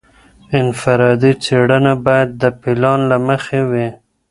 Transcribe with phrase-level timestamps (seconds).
[0.59, 3.87] انفرادي څېړنه باید د پلان له مخي وي.